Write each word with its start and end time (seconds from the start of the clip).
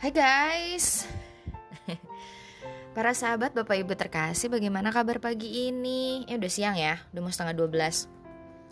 Hai 0.00 0.16
guys. 0.16 1.04
Para 2.96 3.12
sahabat 3.12 3.52
Bapak 3.52 3.84
Ibu 3.84 3.92
terkasih 3.92 4.48
Bagaimana 4.48 4.88
kabar 4.96 5.20
pagi 5.20 5.68
ini? 5.68 6.24
Eh 6.24 6.40
udah 6.40 6.48
siang 6.48 6.72
ya 6.72 7.04
Udah 7.12 7.20
mau 7.20 7.28
setengah 7.28 7.52
12 7.52 8.08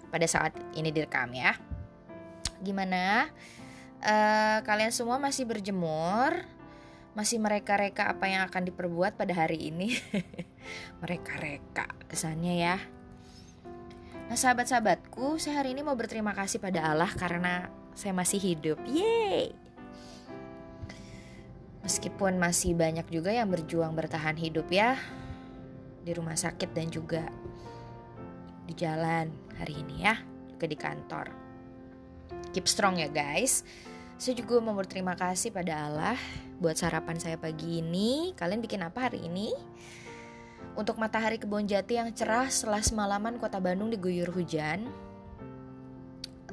Pada 0.09 0.25
saat 0.25 0.57
ini 0.73 0.89
direkam 0.89 1.29
ya. 1.37 1.53
Gimana? 2.65 3.29
Uh, 4.01 4.65
kalian 4.65 4.89
semua 4.89 5.21
masih 5.21 5.45
berjemur? 5.45 6.33
Masih 7.13 7.37
mereka-reka 7.37 8.09
apa 8.09 8.25
yang 8.25 8.49
akan 8.49 8.65
diperbuat 8.65 9.21
pada 9.21 9.37
hari 9.37 9.69
ini? 9.69 10.01
Mereka-reka 11.05 12.09
kesannya 12.09 12.55
ya. 12.57 12.81
Nah 14.33 14.39
sahabat-sahabatku 14.41 15.37
Saya 15.37 15.61
hari 15.61 15.77
ini 15.77 15.85
mau 15.85 15.93
berterima 15.93 16.33
kasih 16.33 16.57
pada 16.57 16.89
Allah 16.89 17.13
Karena 17.13 17.69
saya 17.93 18.17
masih 18.17 18.41
hidup. 18.41 18.81
Yeay 18.89 19.68
Meskipun 21.89 22.37
masih 22.37 22.77
banyak 22.77 23.09
juga 23.09 23.33
yang 23.33 23.49
berjuang 23.49 23.97
bertahan 23.97 24.37
hidup 24.37 24.69
ya 24.69 25.01
di 26.05 26.13
rumah 26.13 26.37
sakit 26.37 26.77
dan 26.77 26.93
juga 26.93 27.25
di 28.69 28.77
jalan 28.77 29.33
hari 29.57 29.81
ini 29.81 30.05
ya, 30.05 30.21
juga 30.53 30.69
di 30.69 30.77
kantor. 30.77 31.27
Keep 32.53 32.69
strong 32.69 33.01
ya 33.01 33.09
guys. 33.09 33.65
Saya 34.21 34.37
juga 34.37 34.61
mau 34.61 34.77
berterima 34.77 35.17
kasih 35.17 35.49
pada 35.49 35.89
Allah 35.89 36.21
buat 36.61 36.77
sarapan 36.77 37.17
saya 37.17 37.41
pagi 37.41 37.81
ini. 37.81 38.37
Kalian 38.37 38.61
bikin 38.61 38.85
apa 38.85 39.09
hari 39.09 39.25
ini? 39.25 39.57
Untuk 40.77 41.01
matahari 41.01 41.41
kebun 41.41 41.65
jati 41.65 41.97
yang 41.97 42.13
cerah 42.13 42.53
setelah 42.53 42.85
semalaman 42.85 43.41
kota 43.41 43.65
Bandung 43.65 43.89
diguyur 43.89 44.29
hujan. 44.29 44.93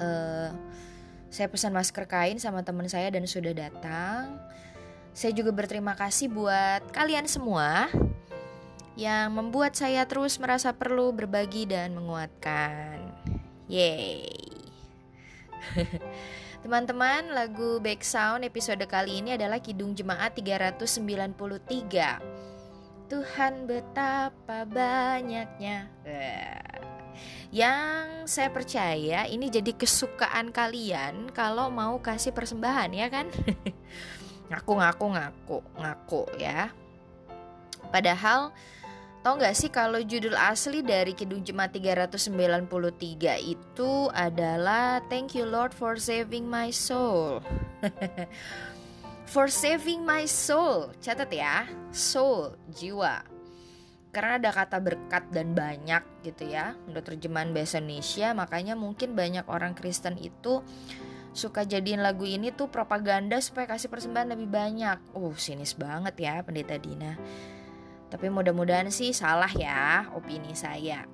Uh, 0.00 0.48
saya 1.28 1.52
pesan 1.52 1.76
masker 1.76 2.08
kain 2.08 2.40
sama 2.40 2.64
teman 2.64 2.88
saya 2.88 3.12
dan 3.12 3.28
sudah 3.28 3.52
datang. 3.52 4.40
Saya 5.16 5.32
juga 5.32 5.48
berterima 5.48 5.96
kasih 5.96 6.28
buat 6.28 6.92
kalian 6.92 7.24
semua 7.24 7.88
yang 9.00 9.32
membuat 9.32 9.72
saya 9.72 10.04
terus 10.04 10.36
merasa 10.36 10.76
perlu 10.76 11.08
berbagi 11.08 11.64
dan 11.64 11.96
menguatkan. 11.96 13.00
Yeay. 13.64 14.28
Teman-teman, 16.62 17.32
lagu 17.32 17.80
Back 17.80 18.04
Sound 18.04 18.44
episode 18.44 18.84
kali 18.84 19.24
ini 19.24 19.40
adalah 19.40 19.56
Kidung 19.56 19.96
Jemaat 19.96 20.36
393. 20.36 23.08
Tuhan 23.08 23.64
betapa 23.64 24.68
banyaknya. 24.68 25.88
Yang 27.48 28.28
saya 28.28 28.52
percaya 28.52 29.24
ini 29.24 29.48
jadi 29.48 29.72
kesukaan 29.72 30.52
kalian 30.52 31.32
kalau 31.32 31.72
mau 31.72 31.96
kasih 32.04 32.36
persembahan 32.36 32.92
ya 32.92 33.08
kan? 33.08 33.32
ngaku 34.50 34.72
ngaku 34.78 35.06
ngaku 35.14 35.58
ngaku 35.78 36.22
ya. 36.38 36.70
Padahal 37.90 38.50
tau 39.22 39.34
nggak 39.34 39.56
sih 39.58 39.70
kalau 39.70 39.98
judul 40.02 40.38
asli 40.38 40.82
dari 40.86 41.14
Kidung 41.14 41.42
Jemaat 41.42 41.74
393 41.74 42.30
itu 43.42 43.90
adalah 44.14 45.02
Thank 45.10 45.34
you 45.34 45.46
Lord 45.46 45.74
for 45.74 45.98
saving 45.98 46.46
my 46.46 46.70
soul. 46.70 47.42
For 49.26 49.50
saving 49.50 50.06
my 50.06 50.22
soul. 50.30 50.94
Catat 51.02 51.34
ya. 51.34 51.66
Soul, 51.90 52.54
jiwa. 52.70 53.26
Karena 54.14 54.38
ada 54.38 54.54
kata 54.54 54.78
berkat 54.78 55.28
dan 55.34 55.50
banyak 55.50 56.22
gitu 56.22 56.46
ya. 56.46 56.78
Menurut 56.86 57.04
terjemahan 57.10 57.50
bahasa 57.50 57.82
Indonesia 57.82 58.32
makanya 58.32 58.78
mungkin 58.78 59.18
banyak 59.18 59.44
orang 59.50 59.74
Kristen 59.74 60.14
itu 60.16 60.62
suka 61.36 61.68
jadiin 61.68 62.00
lagu 62.00 62.24
ini 62.24 62.50
tuh 62.50 62.72
propaganda 62.72 63.36
supaya 63.44 63.68
kasih 63.68 63.92
persembahan 63.92 64.32
lebih 64.32 64.48
banyak. 64.48 64.98
Uh, 65.12 65.36
sinis 65.36 65.76
banget 65.76 66.16
ya 66.16 66.40
Pendeta 66.40 66.80
Dina. 66.80 67.14
Tapi 68.08 68.26
mudah-mudahan 68.32 68.88
sih 68.88 69.12
salah 69.12 69.50
ya 69.52 70.08
opini 70.16 70.56
saya. 70.56 71.04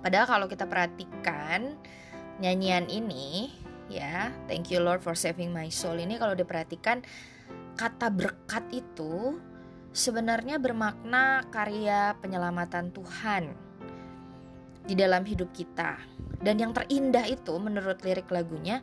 Padahal 0.00 0.26
kalau 0.30 0.46
kita 0.48 0.64
perhatikan 0.64 1.76
nyanyian 2.40 2.88
ini 2.88 3.52
ya, 3.90 4.32
Thank 4.46 4.72
you 4.72 4.80
Lord 4.80 5.02
for 5.02 5.18
saving 5.18 5.50
my 5.52 5.68
soul 5.68 5.98
ini 5.98 6.16
kalau 6.16 6.32
diperhatikan 6.32 7.04
kata 7.74 8.08
berkat 8.08 8.64
itu 8.70 9.36
sebenarnya 9.90 10.62
bermakna 10.62 11.44
karya 11.50 12.14
penyelamatan 12.22 12.94
Tuhan 12.94 13.69
di 14.90 14.98
dalam 14.98 15.22
hidup 15.22 15.54
kita. 15.54 16.02
Dan 16.42 16.58
yang 16.58 16.74
terindah 16.74 17.30
itu 17.30 17.54
menurut 17.62 18.02
lirik 18.02 18.26
lagunya 18.34 18.82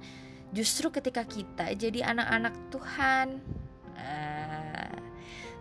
justru 0.56 0.88
ketika 0.88 1.28
kita 1.28 1.76
jadi 1.76 2.16
anak-anak 2.16 2.56
Tuhan. 2.72 3.28
Uh, 4.00 4.96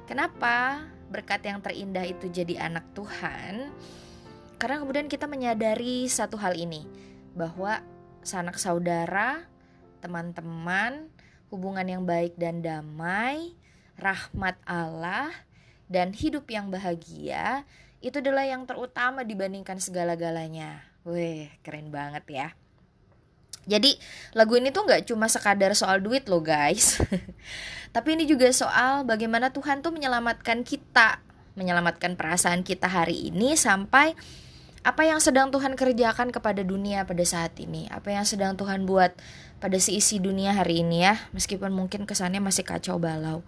kenapa 0.07 0.87
berkat 1.11 1.43
yang 1.43 1.59
terindah 1.59 2.07
itu 2.07 2.31
jadi 2.31 2.71
anak 2.71 2.87
Tuhan? 2.95 3.75
Karena 4.63 4.77
kemudian 4.79 5.11
kita 5.11 5.27
menyadari 5.27 6.07
satu 6.07 6.39
hal 6.39 6.55
ini 6.55 6.87
bahwa 7.35 7.83
sanak 8.23 8.57
saudara, 8.57 9.43
teman-teman, 9.99 11.11
hubungan 11.51 11.85
yang 11.85 12.03
baik 12.07 12.39
dan 12.39 12.63
damai, 12.63 13.53
rahmat 13.99 14.57
Allah, 14.65 15.29
dan 15.91 16.15
hidup 16.15 16.49
yang 16.51 16.71
bahagia 16.71 17.67
itu 18.05 18.21
adalah 18.21 18.45
yang 18.45 18.69
terutama 18.69 19.25
dibandingkan 19.25 19.81
segala-galanya. 19.81 20.85
Wih, 21.07 21.49
keren 21.63 21.89
banget 21.95 22.25
ya. 22.29 22.49
Jadi 23.67 23.99
lagu 24.39 24.55
ini 24.55 24.71
tuh 24.71 24.87
nggak 24.87 25.11
cuma 25.11 25.27
sekadar 25.27 25.75
soal 25.75 25.99
duit 25.99 26.31
loh 26.31 26.39
guys 26.39 27.03
Tapi 27.95 28.15
ini 28.15 28.23
juga 28.23 28.47
soal 28.55 29.03
bagaimana 29.03 29.51
Tuhan 29.51 29.83
tuh 29.83 29.91
menyelamatkan 29.91 30.63
kita 30.63 31.19
Menyelamatkan 31.59 32.15
perasaan 32.15 32.63
kita 32.63 32.87
hari 32.87 33.27
ini 33.27 33.59
sampai 33.59 34.15
apa 34.87 35.03
yang 35.03 35.19
sedang 35.19 35.51
Tuhan 35.51 35.75
kerjakan 35.75 36.31
kepada 36.31 36.63
dunia 36.63 37.03
pada 37.11 37.27
saat 37.27 37.59
ini 37.59 37.91
Apa 37.91 38.15
yang 38.15 38.23
sedang 38.23 38.55
Tuhan 38.55 38.87
buat 38.87 39.19
pada 39.59 39.83
seisi 39.83 40.23
dunia 40.23 40.55
hari 40.55 40.87
ini 40.87 41.03
ya 41.03 41.19
Meskipun 41.35 41.75
mungkin 41.75 42.07
kesannya 42.07 42.39
masih 42.39 42.63
kacau 42.63 43.03
balau 43.03 43.43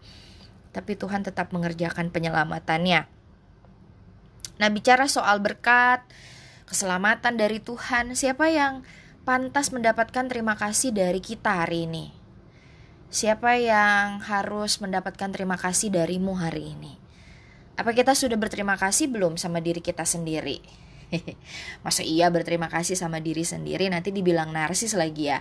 Tapi 0.74 0.98
Tuhan 0.98 1.22
tetap 1.22 1.54
mengerjakan 1.54 2.10
penyelamatannya 2.10 3.17
Nah 4.58 4.68
bicara 4.74 5.06
soal 5.06 5.38
berkat, 5.38 6.02
keselamatan 6.66 7.38
dari 7.38 7.62
Tuhan, 7.62 8.18
siapa 8.18 8.50
yang 8.50 8.82
pantas 9.22 9.70
mendapatkan 9.70 10.26
terima 10.26 10.58
kasih 10.58 10.90
dari 10.90 11.22
kita 11.22 11.64
hari 11.64 11.86
ini? 11.86 12.10
Siapa 13.08 13.56
yang 13.56 14.20
harus 14.20 14.84
mendapatkan 14.84 15.32
terima 15.32 15.56
kasih 15.56 15.88
darimu 15.88 16.36
hari 16.36 16.76
ini? 16.76 16.92
Apa 17.78 17.94
kita 17.94 18.12
sudah 18.12 18.36
berterima 18.36 18.76
kasih 18.76 19.08
belum 19.08 19.38
sama 19.38 19.62
diri 19.62 19.80
kita 19.80 20.04
sendiri? 20.04 20.60
Masa 21.86 22.04
iya 22.04 22.28
berterima 22.28 22.68
kasih 22.68 22.98
sama 22.98 23.22
diri 23.22 23.46
sendiri 23.46 23.88
nanti 23.88 24.12
dibilang 24.12 24.52
narsis 24.52 24.92
lagi 24.92 25.32
ya? 25.32 25.40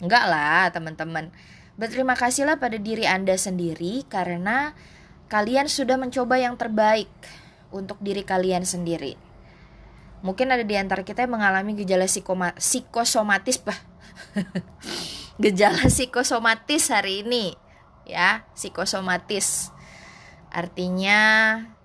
Enggak 0.00 0.24
lah 0.30 0.70
teman-teman. 0.72 1.28
Berterima 1.76 2.14
kasihlah 2.14 2.56
pada 2.62 2.78
diri 2.78 3.04
Anda 3.04 3.34
sendiri 3.34 4.06
karena 4.08 4.72
kalian 5.28 5.68
sudah 5.68 6.00
mencoba 6.00 6.40
yang 6.40 6.56
terbaik 6.56 7.10
untuk 7.70 8.00
diri 8.00 8.24
kalian 8.24 8.64
sendiri. 8.64 9.18
Mungkin 10.24 10.50
ada 10.50 10.66
di 10.66 10.74
antara 10.74 11.06
kita 11.06 11.24
yang 11.24 11.38
mengalami 11.38 11.78
gejala 11.78 12.10
psikoma, 12.10 12.50
psikosomatis 12.58 13.62
bah. 13.62 13.78
gejala 15.42 15.86
psikosomatis 15.86 16.90
hari 16.90 17.22
ini 17.22 17.54
ya, 18.02 18.42
psikosomatis. 18.56 19.70
Artinya 20.48 21.20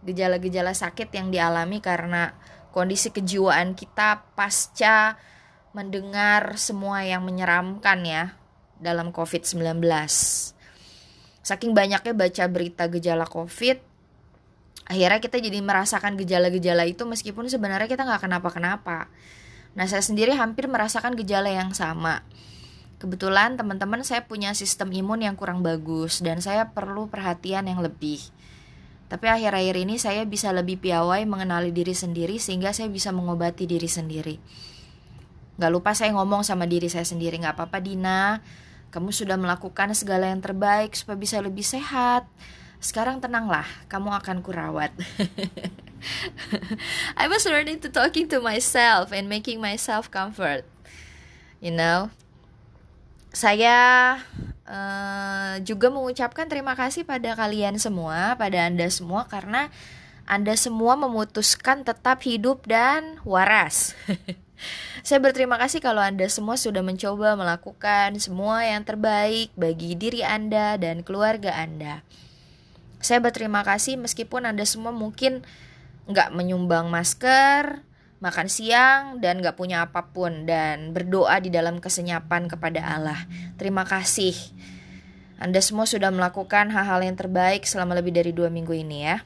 gejala-gejala 0.01 0.73
sakit 0.73 1.13
yang 1.13 1.29
dialami 1.29 1.83
karena 1.83 2.33
kondisi 2.73 3.13
kejiwaan 3.13 3.77
kita 3.77 4.25
pasca 4.33 5.19
mendengar 5.77 6.57
semua 6.57 7.05
yang 7.05 7.21
menyeramkan 7.21 8.01
ya 8.01 8.23
dalam 8.81 9.13
COVID-19. 9.13 9.83
Saking 11.43 11.75
banyaknya 11.75 12.13
baca 12.15 12.43
berita 12.47 12.87
gejala 12.87 13.27
COVID, 13.27 13.92
akhirnya 14.87 15.19
kita 15.23 15.39
jadi 15.39 15.59
merasakan 15.63 16.19
gejala-gejala 16.19 16.83
itu 16.83 17.07
meskipun 17.07 17.47
sebenarnya 17.47 17.87
kita 17.87 18.03
nggak 18.03 18.27
kenapa-kenapa. 18.27 19.07
Nah 19.73 19.85
saya 19.89 20.03
sendiri 20.05 20.35
hampir 20.35 20.69
merasakan 20.69 21.17
gejala 21.17 21.49
yang 21.49 21.71
sama. 21.71 22.21
Kebetulan 23.01 23.59
teman-teman 23.59 23.99
saya 24.07 24.23
punya 24.23 24.55
sistem 24.55 24.87
imun 24.95 25.27
yang 25.27 25.35
kurang 25.35 25.59
bagus 25.59 26.23
dan 26.23 26.39
saya 26.39 26.71
perlu 26.71 27.11
perhatian 27.11 27.67
yang 27.67 27.83
lebih. 27.83 28.23
Tapi 29.11 29.27
akhir-akhir 29.27 29.75
ini 29.75 29.99
saya 29.99 30.23
bisa 30.23 30.55
lebih 30.55 30.79
piawai 30.79 31.27
mengenali 31.27 31.75
diri 31.75 31.91
sendiri 31.91 32.39
sehingga 32.39 32.71
saya 32.71 32.87
bisa 32.87 33.11
mengobati 33.11 33.67
diri 33.67 33.91
sendiri. 33.91 34.39
Gak 35.59 35.69
lupa 35.69 35.93
saya 35.93 36.15
ngomong 36.17 36.41
sama 36.41 36.65
diri 36.65 36.89
saya 36.89 37.05
sendiri, 37.05 37.37
gak 37.37 37.59
apa-apa 37.59 37.77
Dina, 37.77 38.41
kamu 38.89 39.13
sudah 39.13 39.37
melakukan 39.37 39.93
segala 39.93 40.33
yang 40.33 40.41
terbaik 40.41 40.97
supaya 40.97 41.19
bisa 41.19 41.37
lebih 41.43 41.61
sehat 41.61 42.25
sekarang 42.83 43.23
tenanglah, 43.23 43.63
kamu 43.87 44.11
akan 44.19 44.43
kurawat. 44.43 44.91
I 47.21 47.31
was 47.31 47.47
learning 47.47 47.79
to 47.81 47.89
talking 47.89 48.27
to 48.27 48.43
myself 48.43 49.15
and 49.15 49.31
making 49.31 49.63
myself 49.63 50.11
comfort. 50.11 50.67
You 51.63 51.71
know, 51.71 52.11
saya 53.31 54.19
uh, 54.67 55.55
juga 55.63 55.87
mengucapkan 55.87 56.51
terima 56.51 56.75
kasih 56.75 57.07
pada 57.07 57.39
kalian 57.39 57.79
semua, 57.79 58.35
pada 58.35 58.67
Anda 58.67 58.91
semua 58.91 59.31
karena 59.31 59.71
Anda 60.27 60.59
semua 60.59 60.99
memutuskan 60.99 61.87
tetap 61.87 62.19
hidup 62.27 62.67
dan 62.67 63.23
waras. 63.23 63.95
Saya 65.03 65.19
berterima 65.19 65.59
kasih 65.59 65.83
kalau 65.83 65.99
Anda 65.99 66.31
semua 66.31 66.55
sudah 66.55 66.79
mencoba 66.79 67.35
melakukan 67.35 68.15
semua 68.23 68.63
yang 68.63 68.87
terbaik 68.87 69.51
bagi 69.59 69.99
diri 69.99 70.23
Anda 70.23 70.79
dan 70.79 71.03
keluarga 71.03 71.51
Anda. 71.51 71.99
Saya 73.03 73.19
berterima 73.19 73.67
kasih 73.67 73.99
meskipun 73.99 74.47
Anda 74.47 74.63
semua 74.63 74.95
mungkin 74.95 75.43
nggak 76.07 76.31
menyumbang 76.31 76.87
masker, 76.87 77.83
makan 78.23 78.47
siang, 78.47 79.19
dan 79.19 79.43
nggak 79.43 79.59
punya 79.59 79.83
apa 79.83 80.07
pun, 80.15 80.47
dan 80.47 80.95
berdoa 80.95 81.43
di 81.43 81.51
dalam 81.51 81.83
kesenyapan 81.83 82.47
kepada 82.47 82.79
Allah. 82.79 83.19
Terima 83.59 83.83
kasih. 83.83 84.31
Anda 85.35 85.59
semua 85.59 85.83
sudah 85.83 86.07
melakukan 86.15 86.71
hal-hal 86.71 87.03
yang 87.03 87.19
terbaik 87.19 87.67
selama 87.67 87.99
lebih 87.99 88.15
dari 88.15 88.31
dua 88.31 88.47
minggu 88.47 88.71
ini 88.71 89.03
ya. 89.03 89.19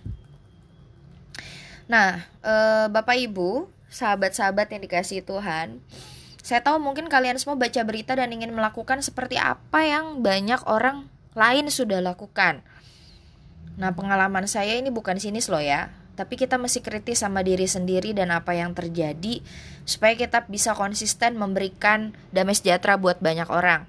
Nah, 1.86 2.26
eh, 2.42 2.90
Bapak 2.90 3.14
Ibu, 3.14 3.70
sahabat-sahabat 3.94 4.74
yang 4.74 4.82
dikasih 4.82 5.22
Tuhan, 5.22 5.86
saya 6.42 6.66
tahu 6.66 6.82
mungkin 6.82 7.06
kalian 7.14 7.38
semua 7.38 7.54
baca 7.60 7.82
berita 7.86 8.18
dan 8.18 8.34
ingin 8.34 8.50
melakukan 8.58 9.06
seperti 9.06 9.38
apa 9.38 9.86
yang 9.86 10.26
banyak 10.26 10.66
orang 10.66 11.06
lain 11.38 11.70
sudah 11.70 12.02
lakukan. 12.02 12.66
Nah, 13.78 13.94
pengalaman 13.94 14.50
saya 14.50 14.74
ini 14.74 14.90
bukan 14.90 15.22
sinis 15.22 15.54
loh 15.54 15.62
ya, 15.62 15.94
tapi 16.18 16.34
kita 16.34 16.58
mesti 16.58 16.82
kritis 16.82 17.22
sama 17.22 17.46
diri 17.46 17.70
sendiri 17.70 18.10
dan 18.18 18.34
apa 18.34 18.58
yang 18.58 18.74
terjadi 18.74 19.46
supaya 19.86 20.18
kita 20.18 20.50
bisa 20.50 20.74
konsisten 20.74 21.38
memberikan 21.38 22.18
damai 22.34 22.58
sejahtera 22.58 22.98
buat 22.98 23.22
banyak 23.22 23.46
orang. 23.54 23.86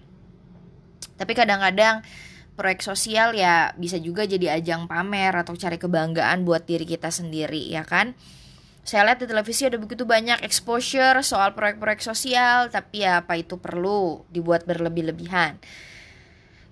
Tapi 1.17 1.33
kadang-kadang 1.33 2.05
proyek 2.53 2.85
sosial 2.85 3.33
ya 3.33 3.73
bisa 3.81 3.97
juga 3.97 4.29
jadi 4.29 4.61
ajang 4.61 4.87
pamer 4.93 5.33
atau 5.41 5.57
cari 5.57 5.81
kebanggaan 5.81 6.45
buat 6.45 6.69
diri 6.69 6.85
kita 6.85 7.09
sendiri 7.09 7.73
ya 7.73 7.83
kan. 7.89 8.13
Saya 8.85 9.05
lihat 9.09 9.25
di 9.25 9.27
televisi 9.29 9.69
ada 9.69 9.77
begitu 9.81 10.05
banyak 10.05 10.45
exposure 10.45 11.21
soal 11.21 11.53
proyek-proyek 11.53 12.01
sosial, 12.01 12.73
tapi 12.73 13.05
ya 13.05 13.21
apa 13.21 13.37
itu 13.37 13.61
perlu 13.61 14.25
dibuat 14.33 14.65
berlebih-lebihan. 14.65 15.61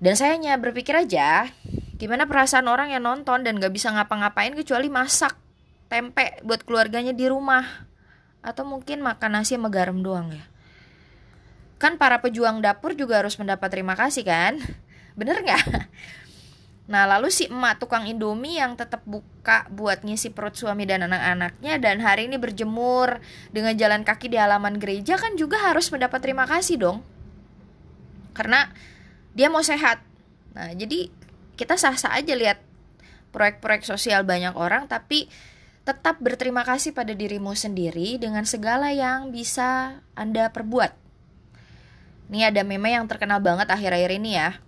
Dan 0.00 0.12
saya 0.16 0.32
hanya 0.32 0.56
berpikir 0.56 0.96
aja, 0.96 1.52
gimana 1.96 2.28
perasaan 2.28 2.68
orang 2.68 2.92
yang 2.92 3.04
nonton 3.04 3.44
dan 3.44 3.56
gak 3.56 3.72
bisa 3.72 3.88
ngapa-ngapain 3.92 4.52
kecuali 4.52 4.92
masak 4.92 5.36
tempe 5.88 6.40
buat 6.44 6.64
keluarganya 6.64 7.16
di 7.16 7.24
rumah 7.28 7.88
atau 8.44 8.62
mungkin 8.68 9.02
makan 9.02 9.40
nasi 9.40 9.56
sama 9.56 9.72
garam 9.72 10.00
doang 10.04 10.32
ya 10.32 10.44
kan 11.76 12.00
para 12.00 12.20
pejuang 12.20 12.60
dapur 12.64 12.96
juga 12.96 13.20
harus 13.20 13.36
mendapat 13.36 13.68
terima 13.68 13.96
kasih 13.96 14.24
kan 14.24 14.60
bener 15.18 15.40
nggak 15.40 15.64
Nah 16.86 17.02
lalu 17.02 17.34
si 17.34 17.50
emak 17.50 17.82
tukang 17.82 18.06
indomie 18.06 18.62
yang 18.62 18.78
tetap 18.78 19.02
buka 19.02 19.66
buat 19.74 20.06
ngisi 20.06 20.30
perut 20.30 20.54
suami 20.54 20.86
dan 20.86 21.02
anak-anaknya 21.02 21.82
dan 21.82 21.98
hari 21.98 22.30
ini 22.30 22.38
berjemur 22.38 23.18
dengan 23.50 23.74
jalan 23.74 24.06
kaki 24.06 24.30
di 24.30 24.38
halaman 24.38 24.78
gereja 24.78 25.18
kan 25.18 25.34
juga 25.34 25.58
harus 25.66 25.90
mendapat 25.90 26.22
terima 26.22 26.46
kasih 26.46 26.78
dong. 26.78 26.98
Karena 28.38 28.70
dia 29.34 29.50
mau 29.50 29.66
sehat. 29.66 29.98
Nah 30.54 30.70
jadi 30.78 31.10
kita 31.56 31.80
sah-sah 31.80 32.12
aja 32.14 32.36
lihat 32.36 32.60
proyek-proyek 33.32 33.84
sosial 33.84 34.22
banyak 34.22 34.54
orang 34.54 34.86
tapi 34.86 35.28
Tetap 35.86 36.18
berterima 36.18 36.66
kasih 36.66 36.90
pada 36.90 37.14
dirimu 37.14 37.54
sendiri 37.54 38.18
dengan 38.18 38.42
segala 38.42 38.90
yang 38.90 39.30
bisa 39.30 40.02
Anda 40.18 40.50
perbuat. 40.50 40.90
Ini 42.26 42.50
ada 42.50 42.66
meme 42.66 42.90
yang 42.90 43.06
terkenal 43.06 43.38
banget 43.38 43.70
akhir-akhir 43.70 44.18
ini 44.18 44.34
ya. 44.34 44.58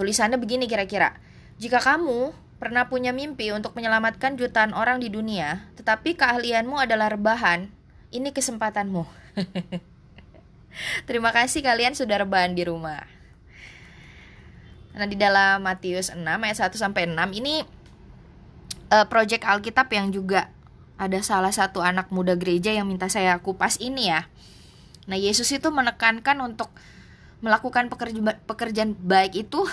Tulisannya 0.00 0.40
begini 0.40 0.64
kira-kira. 0.64 1.20
Jika 1.60 1.76
kamu 1.76 2.32
pernah 2.56 2.88
punya 2.88 3.12
mimpi 3.12 3.52
untuk 3.52 3.76
menyelamatkan 3.76 4.40
jutaan 4.40 4.72
orang 4.72 5.04
di 5.04 5.12
dunia, 5.12 5.68
tetapi 5.76 6.16
keahlianmu 6.16 6.80
adalah 6.80 7.12
rebahan, 7.12 7.68
ini 8.08 8.32
kesempatanmu. 8.32 9.04
Terima 11.08 11.36
kasih 11.36 11.60
kalian 11.60 11.92
sudah 11.92 12.24
rebahan 12.24 12.56
di 12.56 12.64
rumah. 12.64 13.04
Nah, 14.90 15.06
di 15.06 15.14
dalam 15.14 15.62
Matius 15.62 16.10
6 16.10 16.18
ayat 16.26 16.58
1 16.58 16.74
sampai 16.74 17.06
6 17.06 17.14
ini 17.38 17.62
uh, 18.90 19.06
project 19.06 19.46
Alkitab 19.46 19.86
yang 19.94 20.10
juga 20.10 20.50
ada 20.98 21.16
salah 21.22 21.54
satu 21.54 21.80
anak 21.80 22.10
muda 22.12 22.34
gereja 22.36 22.74
yang 22.74 22.90
minta 22.90 23.06
saya 23.06 23.38
kupas 23.38 23.78
ini 23.78 24.10
ya. 24.10 24.26
Nah, 25.06 25.16
Yesus 25.16 25.48
itu 25.54 25.70
menekankan 25.70 26.42
untuk 26.42 26.74
melakukan 27.40 27.88
pekerja, 27.88 28.20
pekerjaan 28.44 28.92
baik 29.00 29.48
itu 29.48 29.64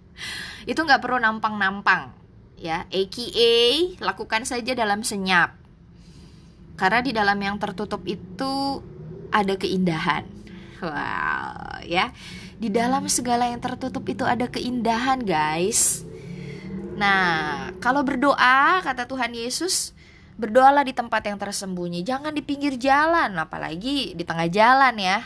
itu 0.70 0.78
nggak 0.78 1.02
perlu 1.02 1.18
nampang-nampang 1.18 2.12
ya. 2.60 2.84
AKA 2.92 3.96
lakukan 4.04 4.44
saja 4.44 4.76
dalam 4.76 5.02
senyap. 5.02 5.56
Karena 6.76 7.00
di 7.00 7.12
dalam 7.12 7.36
yang 7.40 7.56
tertutup 7.56 8.04
itu 8.04 8.84
ada 9.32 9.56
keindahan. 9.56 10.28
Wow 10.82 11.71
ya 11.84 12.14
di 12.58 12.70
dalam 12.70 13.10
segala 13.10 13.50
yang 13.50 13.58
tertutup 13.58 14.06
itu 14.06 14.22
ada 14.22 14.46
keindahan 14.46 15.22
guys 15.22 16.06
Nah, 17.02 17.72
kalau 17.80 18.04
berdoa, 18.04 18.78
kata 18.84 19.08
Tuhan 19.08 19.32
Yesus, 19.32 19.96
berdoalah 20.36 20.84
di 20.84 20.92
tempat 20.92 21.24
yang 21.24 21.34
tersembunyi, 21.40 22.04
jangan 22.04 22.30
di 22.30 22.44
pinggir 22.44 22.76
jalan, 22.76 23.32
apalagi 23.40 24.12
di 24.12 24.22
tengah 24.22 24.48
jalan 24.52 24.94
ya. 25.00 25.18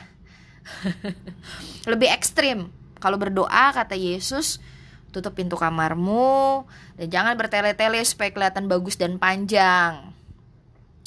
Lebih 1.90 2.08
ekstrim. 2.10 2.70
Kalau 2.96 3.18
berdoa, 3.20 3.74
kata 3.74 3.92
Yesus, 3.92 4.62
tutup 5.12 5.36
pintu 5.36 5.60
kamarmu 5.60 6.64
dan 6.96 7.08
jangan 7.12 7.34
bertele-tele 7.36 8.00
supaya 8.08 8.32
kelihatan 8.32 8.72
bagus 8.72 8.96
dan 8.96 9.20
panjang. 9.20 10.16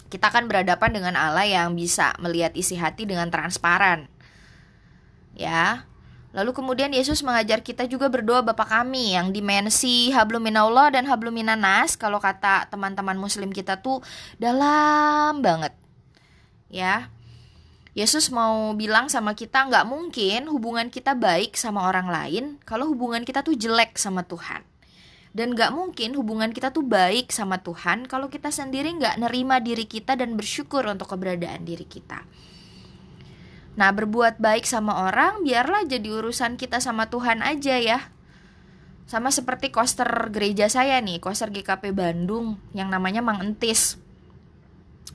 Kita 0.10 0.34
akan 0.34 0.50
berhadapan 0.50 0.90
dengan 0.94 1.14
Allah 1.18 1.46
yang 1.46 1.74
bisa 1.78 2.14
melihat 2.18 2.54
isi 2.58 2.78
hati 2.78 3.06
dengan 3.06 3.30
transparan. 3.30 4.10
Ya, 5.40 5.88
Lalu 6.30 6.54
kemudian 6.54 6.94
Yesus 6.94 7.26
mengajar 7.26 7.66
kita 7.66 7.90
juga 7.90 8.06
berdoa 8.06 8.46
Bapa 8.46 8.62
kami 8.62 9.18
yang 9.18 9.34
dimensi 9.34 10.14
habluminallah 10.14 10.94
dan 10.94 11.10
habluminanas 11.10 11.98
kalau 11.98 12.22
kata 12.22 12.70
teman-teman 12.70 13.18
muslim 13.18 13.50
kita 13.50 13.82
tuh 13.82 14.06
dalam 14.38 15.42
banget. 15.42 15.74
Ya. 16.70 17.10
Yesus 17.98 18.30
mau 18.30 18.78
bilang 18.78 19.10
sama 19.10 19.34
kita 19.34 19.66
nggak 19.66 19.90
mungkin 19.90 20.46
hubungan 20.54 20.94
kita 20.94 21.18
baik 21.18 21.58
sama 21.58 21.90
orang 21.90 22.06
lain 22.06 22.62
kalau 22.62 22.86
hubungan 22.94 23.26
kita 23.26 23.42
tuh 23.42 23.58
jelek 23.58 23.98
sama 23.98 24.22
Tuhan. 24.22 24.62
Dan 25.30 25.54
gak 25.54 25.78
mungkin 25.78 26.18
hubungan 26.18 26.50
kita 26.50 26.74
tuh 26.74 26.82
baik 26.82 27.30
sama 27.30 27.62
Tuhan 27.62 28.10
kalau 28.10 28.34
kita 28.34 28.50
sendiri 28.50 28.98
gak 28.98 29.22
nerima 29.22 29.62
diri 29.62 29.86
kita 29.86 30.18
dan 30.18 30.34
bersyukur 30.34 30.82
untuk 30.90 31.06
keberadaan 31.06 31.70
diri 31.70 31.86
kita. 31.86 32.26
Nah, 33.80 33.96
berbuat 33.96 34.44
baik 34.44 34.68
sama 34.68 35.08
orang 35.08 35.40
biarlah 35.48 35.88
jadi 35.88 36.04
urusan 36.12 36.60
kita 36.60 36.84
sama 36.84 37.08
Tuhan 37.08 37.40
aja 37.40 37.80
ya. 37.80 38.12
Sama 39.08 39.32
seperti 39.32 39.72
koster 39.72 40.06
gereja 40.36 40.68
saya 40.68 41.00
nih, 41.00 41.24
koster 41.24 41.48
GKP 41.48 41.96
Bandung 41.96 42.60
yang 42.76 42.92
namanya 42.92 43.24
Mang 43.24 43.40
Entis. 43.40 43.96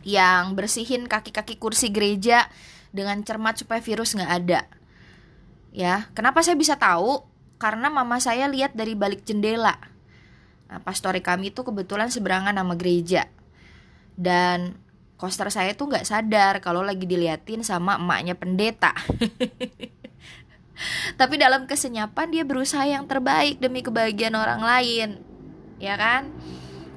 Yang 0.00 0.56
bersihin 0.56 1.04
kaki-kaki 1.04 1.60
kursi 1.60 1.92
gereja 1.92 2.48
dengan 2.88 3.20
cermat 3.20 3.60
supaya 3.60 3.84
virus 3.84 4.16
nggak 4.16 4.32
ada. 4.32 4.64
Ya, 5.68 6.08
kenapa 6.16 6.40
saya 6.40 6.56
bisa 6.56 6.80
tahu? 6.80 7.20
Karena 7.60 7.92
mama 7.92 8.16
saya 8.16 8.48
lihat 8.48 8.72
dari 8.72 8.96
balik 8.96 9.28
jendela. 9.28 9.76
Nah, 10.72 10.80
pastori 10.80 11.20
kami 11.20 11.52
itu 11.52 11.60
kebetulan 11.60 12.08
seberangan 12.08 12.56
sama 12.56 12.80
gereja. 12.80 13.28
Dan 14.16 14.80
Koster 15.14 15.46
saya 15.48 15.72
tuh 15.78 15.94
nggak 15.94 16.06
sadar 16.06 16.58
kalau 16.58 16.82
lagi 16.82 17.06
diliatin 17.06 17.62
sama 17.62 17.96
emaknya 17.96 18.34
pendeta. 18.34 18.92
Tapi 21.20 21.34
dalam 21.38 21.70
kesenyapan 21.70 22.34
dia 22.34 22.42
berusaha 22.42 22.82
yang 22.82 23.06
terbaik 23.06 23.62
demi 23.62 23.86
kebahagiaan 23.86 24.34
orang 24.34 24.62
lain. 24.62 25.08
Ya 25.78 25.94
kan? 25.94 26.34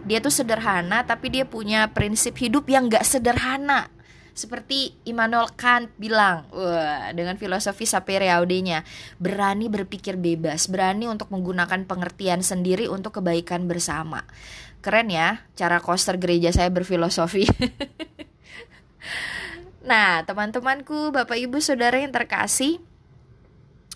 Dia 0.07 0.23
tuh 0.23 0.31
sederhana 0.31 1.03
tapi 1.03 1.27
dia 1.27 1.43
punya 1.43 1.91
prinsip 1.91 2.39
hidup 2.39 2.71
yang 2.71 2.87
gak 2.87 3.03
sederhana. 3.03 3.91
Seperti 4.37 4.93
Immanuel 5.09 5.49
Kant 5.57 5.89
bilang, 5.97 6.45
wah, 6.53 7.09
dengan 7.09 7.41
filosofi 7.41 7.89
Sapere-Aude-nya, 7.89 8.85
berani 9.17 9.65
berpikir 9.65 10.13
bebas, 10.13 10.69
berani 10.69 11.09
untuk 11.09 11.33
menggunakan 11.33 11.89
pengertian 11.89 12.45
sendiri 12.45 12.85
untuk 12.85 13.17
kebaikan 13.17 13.65
bersama. 13.65 14.21
Keren 14.81 15.09
ya 15.09 15.43
cara 15.57 15.81
koster 15.81 16.15
gereja 16.21 16.53
saya 16.53 16.69
berfilosofi. 16.69 17.49
nah, 19.89 20.23
teman-temanku, 20.23 21.11
Bapak 21.11 21.35
Ibu 21.35 21.59
Saudara 21.59 21.97
yang 21.97 22.13
terkasih, 22.13 22.79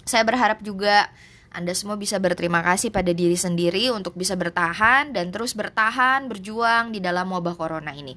saya 0.04 0.26
berharap 0.26 0.60
juga 0.66 1.14
anda 1.52 1.76
semua 1.76 2.00
bisa 2.00 2.16
berterima 2.16 2.64
kasih 2.64 2.96
pada 2.96 3.12
diri 3.12 3.36
sendiri 3.36 3.92
untuk 3.92 4.16
bisa 4.16 4.40
bertahan 4.40 5.12
dan 5.12 5.36
terus 5.36 5.52
bertahan, 5.52 6.32
berjuang 6.32 6.96
di 6.96 7.04
dalam 7.04 7.28
wabah 7.28 7.60
corona 7.60 7.92
ini. 7.92 8.16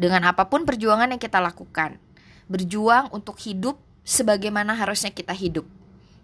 Dengan 0.00 0.24
apa 0.32 0.48
pun 0.48 0.64
perjuangan 0.64 1.12
yang 1.12 1.20
kita 1.20 1.44
lakukan, 1.44 2.00
berjuang 2.48 3.12
untuk 3.12 3.36
hidup 3.44 3.76
sebagaimana 4.00 4.72
harusnya 4.72 5.12
kita 5.12 5.36
hidup. 5.36 5.68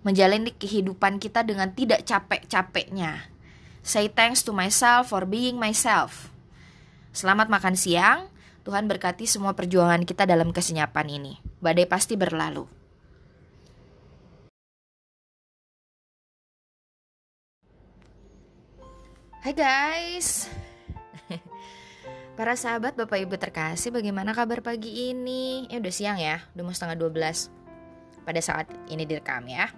menjalani 0.05 0.53
kehidupan 0.53 1.17
kita 1.17 1.41
dengan 1.49 1.73
tidak 1.73 2.05
capek-capeknya. 2.05 3.25
Say 3.85 4.09
thanks 4.09 4.41
to 4.49 4.57
myself 4.57 5.13
for 5.13 5.29
being 5.29 5.61
myself. 5.61 6.33
Selamat 7.13 7.53
makan 7.53 7.77
siang. 7.77 8.33
Tuhan 8.65 8.89
berkati 8.89 9.29
semua 9.29 9.53
perjuangan 9.53 10.09
kita 10.09 10.25
dalam 10.25 10.57
kesenyapan 10.57 11.21
ini. 11.21 11.37
Badai 11.61 11.85
pasti 11.85 12.17
berlalu. 12.17 12.65
Hai 19.45 19.53
guys. 19.53 20.49
Para 22.41 22.57
sahabat 22.57 22.97
Bapak 22.97 23.21
Ibu 23.21 23.37
terkasih, 23.37 23.93
bagaimana 23.93 24.33
kabar 24.33 24.65
pagi 24.65 25.13
ini? 25.13 25.69
Eh 25.69 25.77
udah 25.77 25.93
siang 25.93 26.17
ya, 26.17 26.41
udah 26.57 26.65
mau 26.65 26.73
setengah 26.73 26.97
12 26.97 27.53
pada 28.25 28.41
saat 28.41 28.65
ini 28.89 29.05
direkam 29.05 29.45
ya. 29.45 29.69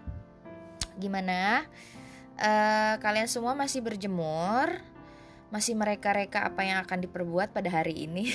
Gimana? 0.94 1.66
Uh, 2.36 3.00
kalian 3.00 3.28
semua 3.32 3.56
masih 3.56 3.80
berjemur? 3.80 4.68
Masih 5.48 5.72
mereka-reka 5.72 6.44
apa 6.44 6.68
yang 6.68 6.84
akan 6.84 7.08
diperbuat 7.08 7.56
pada 7.56 7.72
hari 7.72 8.04
ini? 8.04 8.28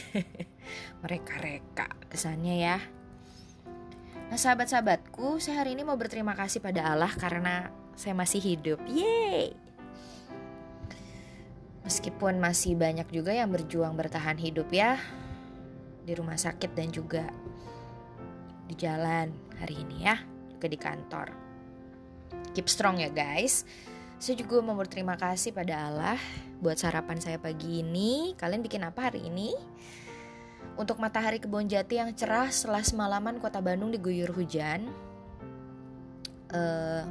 mereka-reka 1.05 1.85
kesannya 2.09 2.55
ya. 2.65 2.77
Nah 4.31 4.39
sahabat-sahabatku, 4.39 5.37
saya 5.37 5.61
hari 5.61 5.77
ini 5.77 5.85
mau 5.85 5.99
berterima 5.99 6.33
kasih 6.33 6.63
pada 6.63 6.87
Allah 6.87 7.11
karena 7.13 7.69
saya 7.99 8.17
masih 8.17 8.41
hidup. 8.41 8.81
Yeay! 8.89 9.53
Meskipun 11.83 12.39
masih 12.39 12.79
banyak 12.79 13.05
juga 13.11 13.35
yang 13.35 13.51
berjuang 13.51 13.93
bertahan 13.93 14.37
hidup 14.37 14.69
ya 14.71 15.01
di 16.01 16.13
rumah 16.17 16.37
sakit 16.37 16.73
dan 16.73 16.89
juga 16.89 17.27
di 18.65 18.73
jalan 18.79 19.29
hari 19.59 19.83
ini 19.83 20.07
ya, 20.07 20.17
juga 20.57 20.67
di 20.71 20.79
kantor. 20.79 21.50
Keep 22.51 22.67
strong 22.67 22.99
ya 22.99 23.09
guys. 23.11 23.63
Saya 24.21 24.37
juga 24.37 24.61
mau 24.61 24.77
berterima 24.77 25.17
kasih 25.17 25.49
pada 25.49 25.89
Allah 25.89 26.19
buat 26.61 26.77
sarapan 26.77 27.17
saya 27.17 27.41
pagi 27.41 27.81
ini. 27.81 28.37
Kalian 28.37 28.61
bikin 28.61 28.85
apa 28.85 29.09
hari 29.09 29.25
ini? 29.25 29.49
Untuk 30.77 31.01
matahari 31.01 31.41
kebun 31.41 31.65
jati 31.65 31.97
yang 31.97 32.13
cerah 32.13 32.53
setelah 32.53 32.85
semalaman 32.85 33.41
kota 33.41 33.57
Bandung 33.59 33.89
diguyur 33.89 34.29
hujan. 34.29 34.85
Uh, 36.53 37.07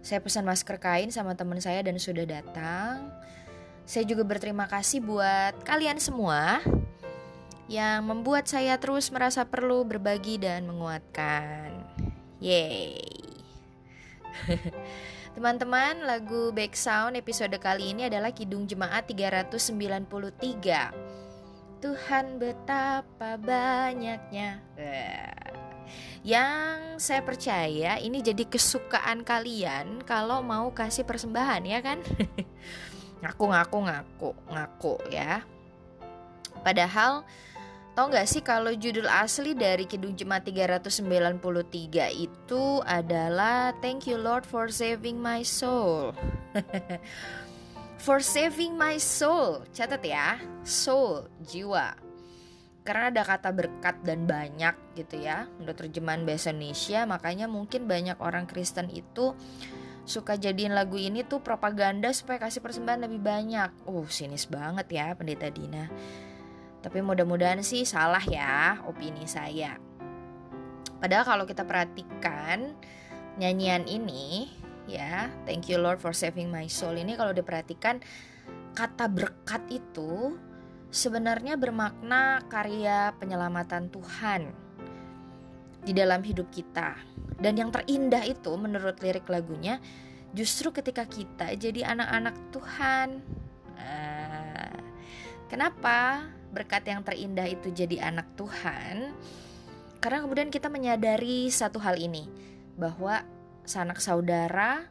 saya 0.00 0.24
pesan 0.24 0.48
masker 0.48 0.80
kain 0.80 1.12
sama 1.12 1.36
teman 1.36 1.60
saya 1.60 1.84
dan 1.84 2.00
sudah 2.00 2.24
datang. 2.24 3.12
Saya 3.84 4.08
juga 4.08 4.24
berterima 4.24 4.64
kasih 4.64 5.04
buat 5.04 5.60
kalian 5.66 6.00
semua 6.00 6.64
yang 7.68 8.02
membuat 8.08 8.48
saya 8.48 8.80
terus 8.80 9.12
merasa 9.12 9.44
perlu 9.44 9.84
berbagi 9.84 10.40
dan 10.40 10.64
menguatkan. 10.66 11.84
Yeay. 12.40 13.19
Teman-teman, 15.36 16.04
lagu 16.04 16.50
Back 16.50 16.74
Sound 16.74 17.16
episode 17.16 17.54
kali 17.60 17.94
ini 17.94 18.10
adalah 18.10 18.34
Kidung 18.34 18.66
Jemaat 18.66 19.06
393. 19.06 19.70
Tuhan 21.80 22.36
betapa 22.36 23.40
banyaknya. 23.40 24.60
Yang 26.20 27.00
saya 27.00 27.24
percaya 27.24 27.96
ini 27.96 28.20
jadi 28.20 28.44
kesukaan 28.44 29.24
kalian 29.24 30.04
kalau 30.04 30.44
mau 30.44 30.68
kasih 30.76 31.08
persembahan 31.08 31.64
ya 31.64 31.80
kan? 31.80 32.04
ngaku 33.20 33.44
ngaku 33.52 33.78
ngaku 33.84 34.30
ngaku 34.48 34.94
ya 35.12 35.44
padahal 36.64 37.24
tau 37.94 38.06
nggak 38.08 38.28
sih 38.28 38.42
kalau 38.42 38.72
judul 38.72 39.10
asli 39.10 39.52
dari 39.52 39.84
Kidung 39.84 40.14
Jemaat 40.14 40.46
393 40.46 40.96
itu 42.14 42.64
adalah 42.86 43.74
Thank 43.82 44.08
you 44.08 44.16
Lord 44.16 44.46
for 44.46 44.70
saving 44.70 45.18
my 45.18 45.42
soul. 45.42 46.14
For 48.00 48.24
saving 48.24 48.80
my 48.80 48.96
soul. 48.96 49.60
Catat 49.76 50.00
ya. 50.00 50.40
Soul, 50.64 51.28
jiwa. 51.44 51.92
Karena 52.80 53.12
ada 53.12 53.22
kata 53.28 53.52
berkat 53.52 54.00
dan 54.00 54.24
banyak 54.24 54.72
gitu 54.96 55.20
ya. 55.20 55.44
Menurut 55.60 55.76
terjemahan 55.76 56.24
bahasa 56.24 56.48
Indonesia 56.48 57.04
makanya 57.04 57.44
mungkin 57.44 57.84
banyak 57.84 58.16
orang 58.24 58.48
Kristen 58.48 58.88
itu 58.88 59.36
suka 60.08 60.40
jadiin 60.40 60.72
lagu 60.72 60.96
ini 60.96 61.28
tuh 61.28 61.44
propaganda 61.44 62.08
supaya 62.16 62.40
kasih 62.40 62.64
persembahan 62.64 63.04
lebih 63.04 63.20
banyak. 63.20 63.68
Uh, 63.84 64.08
sinis 64.08 64.48
banget 64.48 64.88
ya 64.88 65.12
Pendeta 65.12 65.52
Dina. 65.52 65.92
Tapi 66.80 67.04
mudah-mudahan 67.04 67.60
sih 67.60 67.84
salah 67.84 68.24
ya 68.24 68.80
opini 68.88 69.28
saya. 69.28 69.76
Padahal 71.00 71.24
kalau 71.24 71.44
kita 71.48 71.64
perhatikan 71.64 72.76
nyanyian 73.40 73.88
ini 73.88 74.52
ya, 74.84 75.28
Thank 75.44 75.68
you 75.72 75.80
Lord 75.80 76.00
for 76.00 76.12
saving 76.12 76.52
my 76.52 76.68
soul 76.68 76.96
ini 76.96 77.16
kalau 77.16 77.32
diperhatikan 77.32 78.00
kata 78.76 79.08
berkat 79.08 79.64
itu 79.68 80.36
sebenarnya 80.90 81.54
bermakna 81.60 82.44
karya 82.48 83.14
penyelamatan 83.16 83.88
Tuhan 83.88 84.50
di 85.84 85.92
dalam 85.96 86.20
hidup 86.20 86.48
kita. 86.52 86.96
Dan 87.40 87.56
yang 87.56 87.72
terindah 87.72 88.24
itu 88.28 88.52
menurut 88.60 89.00
lirik 89.00 89.24
lagunya 89.32 89.80
justru 90.36 90.68
ketika 90.70 91.08
kita 91.08 91.56
jadi 91.56 91.96
anak-anak 91.96 92.36
Tuhan. 92.52 93.08
Uh, 93.80 94.39
kenapa 95.50 96.30
berkat 96.54 96.86
yang 96.86 97.02
terindah 97.02 97.50
itu 97.50 97.74
jadi 97.74 98.14
anak 98.14 98.30
Tuhan? 98.38 99.10
Karena 99.98 100.24
kemudian 100.24 100.48
kita 100.48 100.70
menyadari 100.70 101.50
satu 101.50 101.82
hal 101.82 101.98
ini 101.98 102.30
bahwa 102.78 103.20
sanak 103.66 104.00
saudara, 104.00 104.88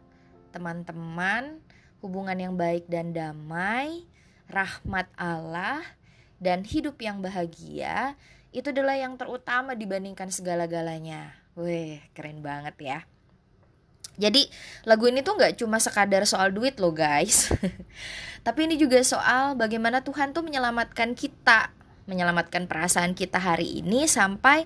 teman-teman, 0.54 1.64
hubungan 2.04 2.38
yang 2.38 2.54
baik 2.54 2.86
dan 2.86 3.16
damai, 3.16 4.06
rahmat 4.52 5.10
Allah, 5.18 5.82
dan 6.38 6.62
hidup 6.68 7.02
yang 7.02 7.24
bahagia 7.24 8.14
itu 8.54 8.70
adalah 8.70 8.98
yang 8.98 9.18
terutama 9.18 9.74
dibandingkan 9.74 10.30
segala-galanya. 10.30 11.34
Wih, 11.58 12.02
keren 12.14 12.46
banget 12.46 12.76
ya. 12.82 13.00
Jadi 14.20 14.52
lagu 14.84 15.08
ini 15.08 15.24
tuh 15.24 15.40
gak 15.40 15.56
cuma 15.56 15.80
sekadar 15.80 16.28
soal 16.28 16.52
duit 16.52 16.76
loh 16.78 16.92
guys. 16.92 17.50
Tapi 18.46 18.68
ini 18.68 18.76
juga 18.76 19.00
soal 19.02 19.56
bagaimana 19.56 20.04
Tuhan 20.04 20.36
tuh 20.36 20.44
menyelamatkan 20.44 21.16
kita 21.16 21.72
Menyelamatkan 22.10 22.66
perasaan 22.66 23.14
kita 23.14 23.38
hari 23.38 23.86
ini 23.86 24.10
sampai 24.10 24.66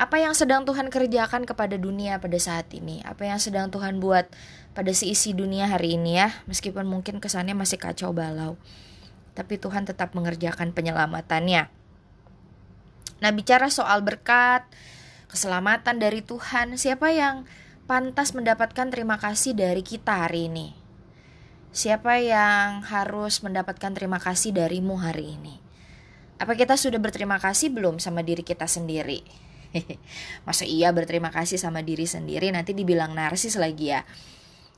apa 0.00 0.16
yang 0.16 0.32
sedang 0.32 0.64
Tuhan 0.64 0.88
kerjakan 0.88 1.44
kepada 1.44 1.76
dunia 1.76 2.16
pada 2.16 2.40
saat 2.40 2.72
ini. 2.72 3.04
Apa 3.04 3.28
yang 3.28 3.36
sedang 3.36 3.68
Tuhan 3.68 4.00
buat 4.00 4.24
pada 4.72 4.88
seisi 4.96 5.36
dunia 5.36 5.68
hari 5.68 6.00
ini 6.00 6.16
ya 6.16 6.32
Meskipun 6.48 6.88
mungkin 6.88 7.20
kesannya 7.20 7.52
masih 7.52 7.76
kacau 7.76 8.16
balau. 8.16 8.56
Tapi 9.36 9.60
Tuhan 9.60 9.84
tetap 9.84 10.16
mengerjakan 10.16 10.72
penyelamatannya. 10.72 11.68
Nah, 13.20 13.30
bicara 13.36 13.68
soal 13.68 14.00
berkat, 14.00 14.64
keselamatan 15.28 16.00
dari 16.00 16.24
Tuhan, 16.24 16.80
siapa 16.80 17.12
yang 17.12 17.44
pantas 17.92 18.32
mendapatkan 18.32 18.88
terima 18.88 19.20
kasih 19.20 19.52
dari 19.52 19.84
kita 19.84 20.24
hari 20.24 20.48
ini? 20.48 20.72
Siapa 21.76 22.24
yang 22.24 22.80
harus 22.88 23.44
mendapatkan 23.44 23.92
terima 23.92 24.16
kasih 24.16 24.56
darimu 24.56 24.96
hari 24.96 25.36
ini? 25.36 25.60
Apa 26.40 26.56
kita 26.56 26.80
sudah 26.80 26.96
berterima 26.96 27.36
kasih 27.36 27.68
belum 27.68 28.00
sama 28.00 28.24
diri 28.24 28.40
kita 28.40 28.64
sendiri? 28.64 29.20
Masa 30.48 30.64
iya 30.64 30.88
berterima 30.88 31.28
kasih 31.28 31.60
sama 31.60 31.84
diri 31.84 32.08
sendiri 32.08 32.48
nanti 32.48 32.72
dibilang 32.72 33.12
narsis 33.12 33.60
lagi 33.60 33.92
ya? 33.92 34.08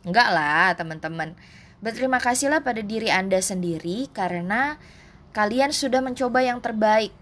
Enggak 0.02 0.34
lah 0.34 0.74
teman-teman. 0.74 1.38
Berterima 1.78 2.18
kasihlah 2.18 2.66
pada 2.66 2.82
diri 2.82 3.14
Anda 3.14 3.38
sendiri 3.38 4.10
karena 4.10 4.82
kalian 5.30 5.70
sudah 5.70 6.02
mencoba 6.02 6.42
yang 6.42 6.58
terbaik 6.58 7.14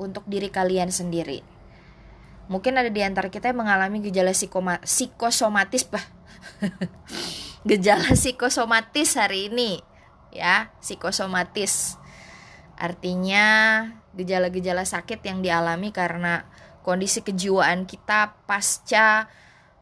untuk 0.00 0.24
diri 0.24 0.48
kalian 0.48 0.88
sendiri. 0.88 1.55
Mungkin 2.46 2.78
ada 2.78 2.90
di 2.90 3.02
antara 3.02 3.26
kita 3.26 3.50
yang 3.50 3.66
mengalami 3.66 3.98
gejala 4.06 4.30
psikoma, 4.30 4.78
psikosomatis, 4.82 5.82
bah. 5.90 6.04
gejala 7.68 8.14
psikosomatis 8.14 9.18
hari 9.18 9.50
ini, 9.50 9.82
ya, 10.30 10.70
psikosomatis. 10.78 11.98
Artinya 12.76 13.46
gejala-gejala 14.14 14.86
sakit 14.86 15.24
yang 15.26 15.42
dialami 15.42 15.90
karena 15.90 16.46
kondisi 16.86 17.24
kejiwaan 17.24 17.88
kita 17.88 18.38
pasca 18.46 19.26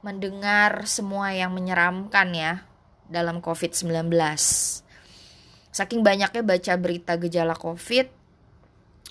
mendengar 0.01 0.89
semua 0.89 1.33
yang 1.37 1.53
menyeramkan 1.53 2.33
ya 2.33 2.65
dalam 3.11 3.45
COVID-19. 3.45 4.09
Saking 5.75 6.07
banyaknya 6.07 6.43
baca 6.47 6.73
berita 6.79 7.19
gejala 7.19 7.59
COVID, 7.59 8.07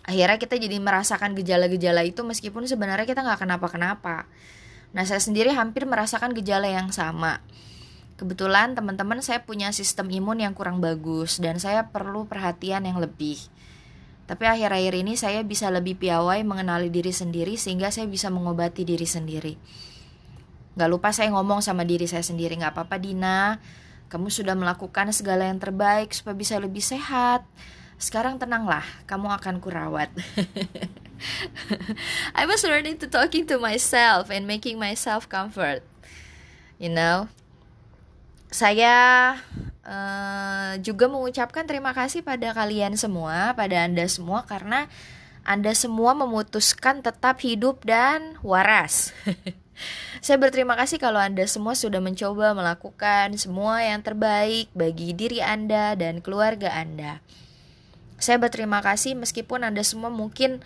akhirnya 0.04 0.38
kita 0.40 0.56
jadi 0.60 0.78
merasakan 0.80 1.36
gejala-gejala 1.36 2.04
itu 2.04 2.22
meskipun 2.24 2.68
sebenarnya 2.68 3.08
kita 3.08 3.24
nggak 3.24 3.44
kenapa-kenapa. 3.44 4.28
Nah 4.94 5.04
saya 5.08 5.24
sendiri 5.24 5.50
hampir 5.56 5.88
merasakan 5.90 6.36
gejala 6.38 6.70
yang 6.70 6.94
sama. 6.94 7.42
Kebetulan 8.14 8.78
teman-teman 8.78 9.20
saya 9.26 9.42
punya 9.42 9.74
sistem 9.74 10.08
imun 10.14 10.38
yang 10.46 10.54
kurang 10.54 10.78
bagus 10.78 11.42
dan 11.42 11.58
saya 11.58 11.90
perlu 11.90 12.30
perhatian 12.30 12.86
yang 12.86 13.02
lebih. 13.02 13.42
Tapi 14.24 14.48
akhir-akhir 14.48 14.94
ini 14.96 15.20
saya 15.20 15.44
bisa 15.44 15.68
lebih 15.68 16.00
piawai 16.00 16.40
mengenali 16.48 16.88
diri 16.88 17.12
sendiri 17.12 17.60
sehingga 17.60 17.92
saya 17.92 18.08
bisa 18.08 18.32
mengobati 18.32 18.88
diri 18.88 19.04
sendiri. 19.04 19.60
Gak 20.74 20.90
lupa 20.90 21.12
saya 21.12 21.30
ngomong 21.36 21.60
sama 21.60 21.84
diri 21.84 22.08
saya 22.08 22.24
sendiri, 22.24 22.56
gak 22.58 22.74
apa-apa 22.74 22.98
Dina, 22.98 23.60
kamu 24.08 24.32
sudah 24.32 24.56
melakukan 24.56 25.12
segala 25.12 25.50
yang 25.50 25.60
terbaik 25.60 26.14
supaya 26.16 26.34
bisa 26.38 26.56
lebih 26.58 26.82
sehat. 26.82 27.46
Sekarang 28.04 28.36
tenanglah, 28.36 28.84
kamu 29.08 29.32
akan 29.40 29.64
kurawat. 29.64 30.12
I 32.40 32.44
was 32.44 32.60
learning 32.68 33.00
to 33.00 33.08
talking 33.08 33.48
to 33.48 33.56
myself 33.64 34.28
and 34.28 34.44
making 34.44 34.76
myself 34.76 35.32
comfort. 35.32 35.88
You 36.76 36.92
know, 36.92 37.32
saya 38.52 39.40
uh, 39.88 40.76
juga 40.84 41.08
mengucapkan 41.08 41.64
terima 41.64 41.96
kasih 41.96 42.28
pada 42.28 42.52
kalian 42.52 43.00
semua, 43.00 43.56
pada 43.56 43.88
anda 43.88 44.04
semua 44.12 44.44
karena 44.44 44.92
anda 45.48 45.72
semua 45.72 46.12
memutuskan 46.12 47.00
tetap 47.00 47.40
hidup 47.40 47.88
dan 47.88 48.36
waras. 48.44 49.16
Saya 50.24 50.40
berterima 50.40 50.78
kasih 50.80 51.02
kalau 51.02 51.20
Anda 51.20 51.44
semua 51.50 51.76
sudah 51.76 52.00
mencoba 52.00 52.56
melakukan 52.56 53.36
semua 53.36 53.84
yang 53.84 54.00
terbaik 54.00 54.72
bagi 54.72 55.12
diri 55.12 55.44
Anda 55.44 56.00
dan 56.00 56.24
keluarga 56.24 56.72
Anda. 56.72 57.20
Saya 58.24 58.40
berterima 58.40 58.80
kasih 58.80 59.20
meskipun 59.20 59.68
Anda 59.68 59.84
semua 59.84 60.08
mungkin 60.08 60.64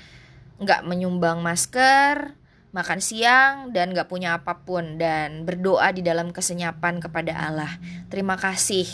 nggak 0.61 0.85
menyumbang 0.85 1.41
masker, 1.41 2.37
makan 2.69 3.01
siang, 3.01 3.73
dan 3.73 3.97
nggak 3.97 4.05
punya 4.05 4.37
apa 4.37 4.61
pun, 4.61 5.01
dan 5.01 5.41
berdoa 5.41 5.89
di 5.89 6.05
dalam 6.05 6.29
kesenyapan 6.29 7.01
kepada 7.01 7.33
Allah. 7.33 7.81
Terima 8.13 8.37
kasih. 8.37 8.85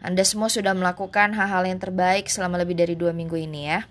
Anda 0.00 0.24
semua 0.24 0.48
sudah 0.48 0.72
melakukan 0.72 1.36
hal-hal 1.36 1.68
yang 1.68 1.76
terbaik 1.76 2.32
selama 2.32 2.56
lebih 2.56 2.72
dari 2.72 2.96
dua 2.96 3.12
minggu 3.12 3.36
ini 3.36 3.68
ya. 3.68 3.84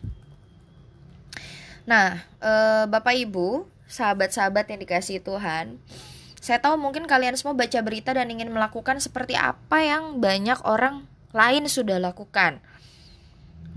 Nah, 1.85 2.17
eh, 2.41 2.89
Bapak 2.89 3.13
Ibu, 3.13 3.69
sahabat-sahabat 3.85 4.73
yang 4.73 4.81
dikasih 4.81 5.21
Tuhan. 5.21 5.77
Saya 6.41 6.57
tahu 6.57 6.81
mungkin 6.81 7.05
kalian 7.05 7.37
semua 7.37 7.53
baca 7.53 7.77
berita 7.85 8.09
dan 8.09 8.25
ingin 8.33 8.49
melakukan 8.49 8.97
seperti 8.97 9.37
apa 9.37 9.85
yang 9.85 10.17
banyak 10.17 10.57
orang 10.65 11.05
lain 11.29 11.69
sudah 11.69 12.01
lakukan. 12.01 12.57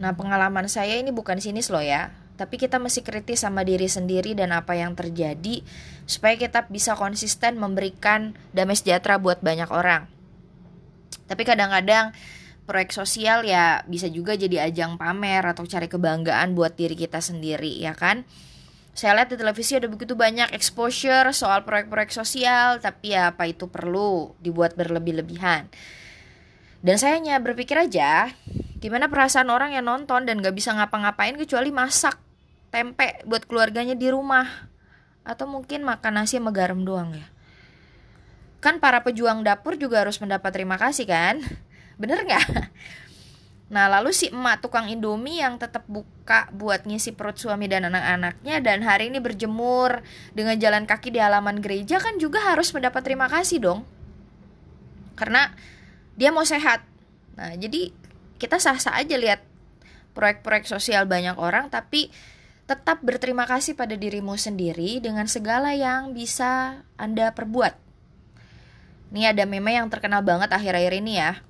Nah, 0.01 0.17
pengalaman 0.17 0.67
saya 0.67 0.97
ini 0.97 1.13
bukan 1.13 1.37
sinis 1.39 1.69
loh 1.69 1.85
ya, 1.85 2.11
tapi 2.41 2.57
kita 2.57 2.81
mesti 2.81 3.05
kritis 3.05 3.45
sama 3.45 3.61
diri 3.69 3.85
sendiri 3.85 4.33
dan 4.33 4.57
apa 4.57 4.73
yang 4.73 4.97
terjadi 4.97 5.61
supaya 6.09 6.41
kita 6.41 6.65
bisa 6.73 6.97
konsisten 6.97 7.61
memberikan 7.61 8.33
damai 8.57 8.81
sejahtera 8.81 9.21
buat 9.21 9.45
banyak 9.45 9.69
orang. 9.69 10.09
Tapi 11.29 11.43
kadang-kadang 11.45 12.17
proyek 12.65 12.97
sosial 12.97 13.45
ya 13.45 13.85
bisa 13.85 14.09
juga 14.09 14.33
jadi 14.41 14.73
ajang 14.73 14.97
pamer 14.97 15.45
atau 15.45 15.69
cari 15.69 15.87
kebanggaan 15.87 16.57
buat 16.57 16.79
diri 16.79 16.95
kita 16.95 17.19
sendiri 17.19 17.83
ya 17.83 17.99
kan 17.99 18.23
saya 18.91 19.17
lihat 19.17 19.31
di 19.33 19.39
televisi 19.39 19.79
ada 19.79 19.87
begitu 19.87 20.19
banyak 20.19 20.51
exposure 20.51 21.31
soal 21.31 21.63
proyek-proyek 21.63 22.11
sosial, 22.11 22.83
tapi 22.83 23.15
ya 23.15 23.31
apa 23.31 23.47
itu 23.47 23.71
perlu 23.71 24.35
dibuat 24.43 24.75
berlebih-lebihan. 24.75 25.71
Dan 26.83 26.97
saya 26.99 27.17
hanya 27.17 27.39
berpikir 27.39 27.79
aja, 27.79 28.35
gimana 28.81 29.13
perasaan 29.13 29.53
orang 29.53 29.77
yang 29.77 29.85
nonton 29.85 30.25
dan 30.25 30.41
gak 30.41 30.57
bisa 30.57 30.73
ngapa-ngapain 30.73 31.37
kecuali 31.37 31.69
masak 31.69 32.17
tempe 32.73 33.21
buat 33.29 33.45
keluarganya 33.45 33.95
di 33.95 34.09
rumah. 34.09 34.69
Atau 35.21 35.45
mungkin 35.45 35.85
makan 35.85 36.25
nasi 36.25 36.41
sama 36.41 36.51
garam 36.51 36.81
doang 36.81 37.13
ya. 37.13 37.29
Kan 38.65 38.81
para 38.81 39.05
pejuang 39.05 39.45
dapur 39.45 39.77
juga 39.77 40.01
harus 40.01 40.17
mendapat 40.17 40.51
terima 40.51 40.81
kasih 40.81 41.05
kan? 41.05 41.45
Bener 42.01 42.25
gak? 42.25 42.45
Nah, 43.71 43.87
lalu 43.87 44.11
si 44.11 44.35
emak 44.35 44.67
tukang 44.67 44.91
Indomie 44.91 45.39
yang 45.39 45.55
tetap 45.55 45.87
buka 45.87 46.51
buat 46.51 46.83
ngisi 46.83 47.15
perut 47.15 47.39
suami 47.39 47.71
dan 47.71 47.87
anak-anaknya 47.87 48.59
dan 48.59 48.83
hari 48.83 49.15
ini 49.15 49.23
berjemur 49.23 50.03
dengan 50.35 50.59
jalan 50.59 50.91
kaki 50.91 51.15
di 51.15 51.23
halaman 51.23 51.63
gereja 51.63 52.03
kan 52.03 52.19
juga 52.19 52.43
harus 52.43 52.75
mendapat 52.75 52.99
terima 53.07 53.31
kasih 53.31 53.63
dong. 53.63 53.87
Karena 55.15 55.55
dia 56.19 56.35
mau 56.35 56.43
sehat. 56.43 56.83
Nah, 57.39 57.55
jadi 57.55 57.95
kita 58.41 58.57
sah-sah 58.57 58.97
aja 58.97 59.21
lihat 59.21 59.45
proyek-proyek 60.17 60.65
sosial 60.65 61.05
banyak 61.05 61.37
orang 61.37 61.69
tapi 61.69 62.09
tetap 62.65 63.03
berterima 63.05 63.45
kasih 63.45 63.77
pada 63.77 63.99
dirimu 63.99 64.39
sendiri 64.41 65.03
dengan 65.03 65.29
segala 65.29 65.75
yang 65.75 66.15
bisa 66.17 66.83
Anda 66.97 67.35
perbuat. 67.37 67.75
Ini 69.11 69.35
ada 69.35 69.43
meme 69.43 69.75
yang 69.75 69.91
terkenal 69.91 70.23
banget 70.23 70.55
akhir-akhir 70.55 71.03
ini 71.03 71.19
ya. 71.19 71.43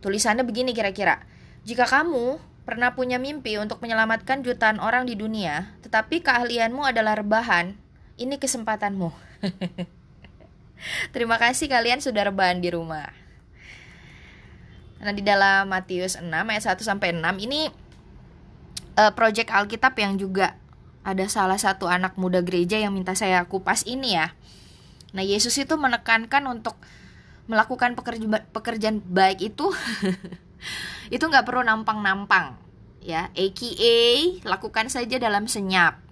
Tulisannya 0.00 0.42
begini 0.42 0.72
kira-kira 0.72 1.20
jika 1.68 1.84
kamu 1.84 2.40
pernah 2.64 2.96
punya 2.96 3.20
mimpi 3.20 3.60
untuk 3.60 3.84
menyelamatkan 3.84 4.40
jutaan 4.40 4.80
orang 4.80 5.04
di 5.04 5.20
dunia, 5.20 5.76
tetapi 5.84 6.24
keahlianmu 6.24 6.80
adalah 6.80 7.20
rebahan, 7.20 7.76
ini 8.16 8.40
kesempatanmu. 8.40 9.12
Terima 11.14 11.36
kasih 11.36 11.68
kalian 11.68 12.00
sudah 12.00 12.24
rebahan 12.28 12.64
di 12.64 12.72
rumah. 12.72 13.17
Nah, 14.98 15.14
di 15.14 15.22
dalam 15.22 15.70
Matius 15.70 16.18
6 16.18 16.26
ayat 16.26 16.64
1 16.74 16.82
sampai 16.82 17.14
6 17.14 17.22
ini 17.46 17.70
uh, 18.98 19.12
project 19.14 19.54
Alkitab 19.54 19.94
yang 19.94 20.18
juga 20.18 20.58
ada 21.06 21.24
salah 21.30 21.56
satu 21.56 21.86
anak 21.86 22.18
muda 22.18 22.42
gereja 22.42 22.76
yang 22.76 22.90
minta 22.90 23.14
saya 23.14 23.46
kupas 23.46 23.86
ini 23.86 24.18
ya. 24.18 24.34
Nah, 25.14 25.22
Yesus 25.22 25.54
itu 25.56 25.78
menekankan 25.78 26.44
untuk 26.50 26.74
melakukan 27.48 27.96
pekerjaan, 27.96 28.44
pekerjaan 28.52 28.98
baik 29.00 29.54
itu 29.54 29.72
itu 31.14 31.24
nggak 31.24 31.46
perlu 31.46 31.62
nampang-nampang 31.62 32.58
ya. 33.00 33.30
AKA 33.38 34.42
lakukan 34.42 34.90
saja 34.90 35.16
dalam 35.22 35.46
senyap. 35.46 36.02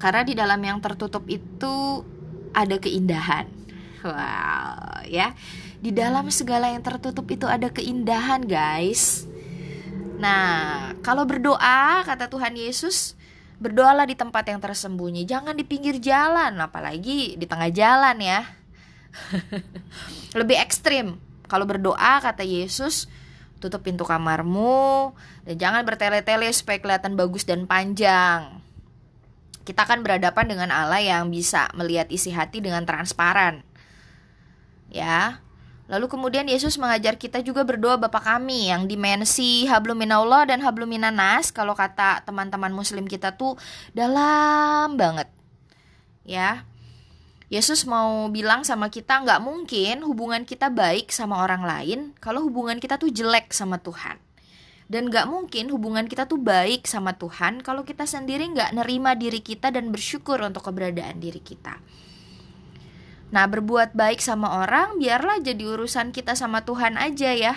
Karena 0.00 0.24
di 0.24 0.32
dalam 0.36 0.60
yang 0.60 0.80
tertutup 0.80 1.24
itu 1.28 2.04
ada 2.56 2.76
keindahan 2.80 3.48
wow 4.10 5.02
ya. 5.06 5.32
Di 5.78 5.94
dalam 5.94 6.28
segala 6.34 6.72
yang 6.72 6.82
tertutup 6.82 7.24
itu 7.30 7.46
ada 7.46 7.70
keindahan 7.70 8.42
guys. 8.44 9.24
Nah 10.18 10.92
kalau 11.04 11.28
berdoa 11.28 12.02
kata 12.02 12.26
Tuhan 12.26 12.58
Yesus 12.58 13.14
berdoalah 13.56 14.04
di 14.04 14.18
tempat 14.18 14.44
yang 14.48 14.60
tersembunyi. 14.60 15.24
Jangan 15.24 15.56
di 15.56 15.64
pinggir 15.64 15.96
jalan 16.02 16.58
apalagi 16.60 17.38
di 17.38 17.46
tengah 17.48 17.70
jalan 17.72 18.16
ya. 18.20 18.40
Lebih 20.38 20.56
ekstrim. 20.60 21.16
Kalau 21.46 21.64
berdoa 21.64 22.20
kata 22.20 22.42
Yesus 22.42 23.06
tutup 23.56 23.82
pintu 23.82 24.04
kamarmu 24.04 25.16
dan 25.48 25.56
jangan 25.56 25.82
bertele-tele 25.88 26.52
supaya 26.52 26.78
kelihatan 26.78 27.16
bagus 27.16 27.48
dan 27.48 27.64
panjang. 27.64 28.60
Kita 29.66 29.82
akan 29.82 30.06
berhadapan 30.06 30.46
dengan 30.46 30.70
Allah 30.70 31.02
yang 31.02 31.26
bisa 31.26 31.66
melihat 31.74 32.06
isi 32.06 32.30
hati 32.30 32.62
dengan 32.62 32.86
transparan. 32.86 33.65
Ya. 34.96 35.44
Lalu 35.86 36.10
kemudian 36.10 36.50
Yesus 36.50 36.80
mengajar 36.82 37.14
kita 37.14 37.44
juga 37.46 37.62
berdoa 37.62 37.94
Bapa 37.94 38.18
kami 38.18 38.74
yang 38.74 38.90
dimensi 38.90 39.70
habluminallah 39.70 40.50
dan 40.50 40.58
habluminanas 40.64 41.54
kalau 41.54 41.78
kata 41.78 42.26
teman-teman 42.26 42.74
muslim 42.74 43.06
kita 43.06 43.38
tuh 43.38 43.54
dalam 43.94 44.98
banget. 44.98 45.30
Ya. 46.26 46.66
Yesus 47.46 47.86
mau 47.86 48.26
bilang 48.26 48.66
sama 48.66 48.90
kita 48.90 49.22
nggak 49.22 49.38
mungkin 49.38 50.02
hubungan 50.02 50.42
kita 50.42 50.66
baik 50.66 51.14
sama 51.14 51.46
orang 51.46 51.62
lain 51.62 52.00
kalau 52.18 52.42
hubungan 52.42 52.82
kita 52.82 52.98
tuh 52.98 53.14
jelek 53.14 53.54
sama 53.54 53.78
Tuhan. 53.78 54.18
Dan 54.90 55.06
nggak 55.10 55.30
mungkin 55.30 55.70
hubungan 55.70 56.10
kita 56.10 56.26
tuh 56.26 56.42
baik 56.42 56.90
sama 56.90 57.14
Tuhan 57.14 57.62
kalau 57.62 57.86
kita 57.86 58.02
sendiri 58.06 58.50
nggak 58.50 58.74
nerima 58.74 59.14
diri 59.14 59.38
kita 59.38 59.70
dan 59.70 59.94
bersyukur 59.94 60.42
untuk 60.42 60.66
keberadaan 60.66 61.22
diri 61.22 61.38
kita. 61.38 61.78
Nah 63.34 63.44
berbuat 63.50 63.94
baik 63.98 64.22
sama 64.22 64.62
orang 64.62 65.02
biarlah 65.02 65.42
jadi 65.42 65.66
urusan 65.66 66.14
kita 66.14 66.38
sama 66.38 66.62
Tuhan 66.62 66.94
aja 67.00 67.34
ya. 67.34 67.54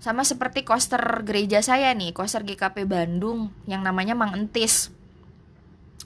Sama 0.00 0.24
seperti 0.24 0.68
koster 0.68 1.00
gereja 1.24 1.64
saya 1.64 1.92
nih, 1.96 2.12
koster 2.12 2.44
GKP 2.44 2.84
Bandung 2.84 3.52
yang 3.64 3.80
namanya 3.80 4.12
Mang 4.12 4.36
Entis 4.36 4.92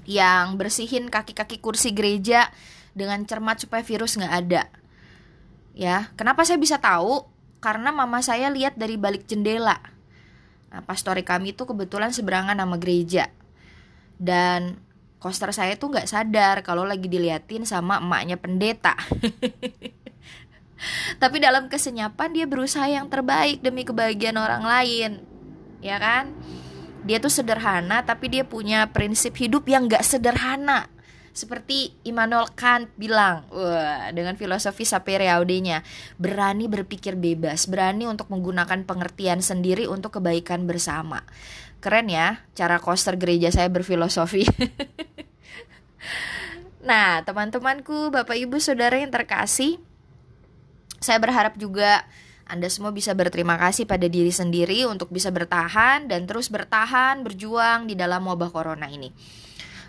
yang 0.08 0.56
bersihin 0.56 1.12
kaki-kaki 1.12 1.60
kursi 1.60 1.92
gereja 1.92 2.48
dengan 2.96 3.20
cermat 3.28 3.60
supaya 3.60 3.84
virus 3.84 4.16
nggak 4.16 4.34
ada. 4.34 4.72
Ya, 5.76 6.10
kenapa 6.16 6.42
saya 6.48 6.56
bisa 6.56 6.80
tahu? 6.80 7.28
Karena 7.60 7.92
mama 7.92 8.24
saya 8.24 8.48
lihat 8.48 8.80
dari 8.80 8.96
balik 8.96 9.28
jendela. 9.28 9.78
Nah, 10.72 10.80
pastori 10.82 11.22
kami 11.22 11.52
itu 11.52 11.68
kebetulan 11.68 12.10
seberangan 12.10 12.56
nama 12.56 12.80
gereja. 12.80 13.30
Dan 14.18 14.80
koster 15.18 15.50
saya 15.50 15.74
tuh 15.74 15.94
nggak 15.94 16.10
sadar 16.10 16.62
kalau 16.62 16.86
lagi 16.86 17.10
diliatin 17.10 17.66
sama 17.66 17.98
emaknya 17.98 18.38
pendeta. 18.38 18.94
Tapi 21.22 21.36
dalam 21.42 21.66
kesenyapan 21.66 22.30
dia 22.30 22.46
berusaha 22.46 22.86
yang 22.86 23.10
terbaik 23.10 23.60
demi 23.60 23.82
kebahagiaan 23.82 24.38
orang 24.38 24.62
lain. 24.62 25.10
Ya 25.82 25.98
kan? 25.98 26.34
dia 27.08 27.22
tuh 27.22 27.30
sederhana 27.30 28.02
tapi 28.02 28.28
dia 28.28 28.44
punya 28.44 28.90
prinsip 28.90 29.32
hidup 29.38 29.64
yang 29.64 29.86
gak 29.86 30.02
sederhana 30.02 30.90
seperti 31.38 31.94
Immanuel 32.02 32.50
Kant 32.58 32.90
bilang, 32.98 33.46
wah, 33.54 34.10
dengan 34.10 34.34
filosofi 34.34 34.82
sapere 34.82 35.30
aude-nya, 35.30 35.86
berani 36.18 36.66
berpikir 36.66 37.14
bebas, 37.14 37.70
berani 37.70 38.10
untuk 38.10 38.26
menggunakan 38.26 38.82
pengertian 38.82 39.38
sendiri 39.38 39.86
untuk 39.86 40.18
kebaikan 40.18 40.66
bersama. 40.66 41.22
Keren 41.78 42.10
ya, 42.10 42.42
cara 42.58 42.82
koster 42.82 43.14
gereja 43.14 43.54
saya 43.54 43.70
berfilosofi. 43.70 44.46
Nah, 46.78 47.20
teman-temanku, 47.20 48.08
Bapak 48.08 48.38
Ibu 48.38 48.62
Saudara 48.62 48.96
yang 48.96 49.12
terkasih, 49.12 49.76
saya 51.02 51.20
berharap 51.20 51.58
juga 51.60 52.06
anda 52.48 52.64
semua 52.72 52.96
bisa 52.96 53.12
berterima 53.12 53.60
kasih 53.60 53.84
pada 53.84 54.08
diri 54.08 54.32
sendiri 54.32 54.88
untuk 54.88 55.12
bisa 55.12 55.28
bertahan 55.28 56.08
dan 56.08 56.24
terus 56.24 56.48
bertahan, 56.48 57.20
berjuang 57.20 57.84
di 57.84 57.92
dalam 57.92 58.24
wabah 58.24 58.48
corona 58.48 58.88
ini. 58.88 59.12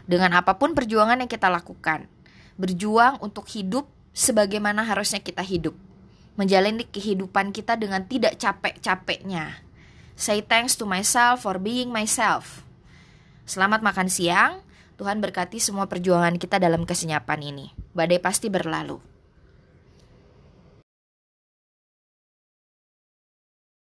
Dengan 0.04 0.36
apa 0.36 0.60
pun 0.60 0.75
perjuangan 0.75 1.23
yang 1.23 1.32
kita 1.32 1.47
lakukan, 1.47 2.12
berjuang 2.60 3.23
untuk 3.23 3.47
hidup 3.47 3.88
sebagaimana 4.12 4.84
harusnya 4.84 5.23
kita 5.23 5.39
hidup. 5.39 5.71
Menjalani 6.36 6.84
kehidupan 6.84 7.56
kita 7.56 7.80
dengan 7.80 8.04
tidak 8.12 8.36
capek-capeknya. 8.36 9.69
Say 10.20 10.44
thanks 10.44 10.76
to 10.76 10.84
myself 10.84 11.48
for 11.48 11.56
being 11.56 11.96
myself. 11.96 12.68
Selamat 13.48 13.80
makan 13.80 14.12
siang. 14.12 14.60
Tuhan 15.00 15.24
berkati 15.24 15.64
semua 15.64 15.88
perjuangan 15.88 16.36
kita 16.36 16.60
dalam 16.60 16.84
kesenyapan 16.84 17.40
ini. 17.40 17.72
Badai 17.96 18.20
pasti 18.20 18.52
berlalu. 18.52 19.00